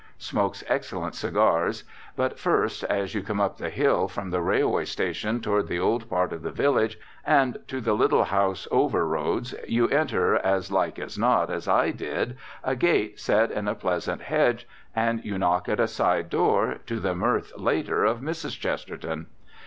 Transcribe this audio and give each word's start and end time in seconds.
Smokes 0.17 0.63
excellent 0.67 1.13
cigars. 1.13 1.83
But 2.15 2.39
first, 2.39 2.83
as 2.85 3.13
you 3.13 3.21
come 3.21 3.39
up 3.39 3.57
the 3.57 3.69
hill, 3.69 4.07
from 4.07 4.31
the 4.31 4.41
railway 4.41 4.85
station 4.85 5.41
toward 5.41 5.67
the 5.67 5.79
old 5.79 6.09
part 6.09 6.33
of 6.33 6.41
the 6.41 6.49
village 6.49 6.97
and 7.23 7.59
to 7.67 7.79
the 7.79 7.93
little 7.93 8.23
house 8.23 8.67
Overroads, 8.71 9.53
you 9.67 9.87
enter, 9.89 10.37
as 10.37 10.71
like 10.71 10.97
as 10.97 11.19
not, 11.19 11.51
as 11.51 11.67
I 11.67 11.91
did, 11.91 12.35
a 12.63 12.75
gate 12.75 13.19
set 13.19 13.51
in 13.51 13.67
a 13.67 13.75
pleasant 13.75 14.23
hedge, 14.23 14.67
and 14.95 15.23
you 15.23 15.37
knock 15.37 15.69
at 15.69 15.79
a 15.79 15.87
side 15.87 16.31
door, 16.31 16.79
to 16.87 16.99
the 16.99 17.13
mirth 17.13 17.51
later 17.55 18.03
of 18.03 18.21
Mrs. 18.21 18.59
Chesterton. 18.59 19.27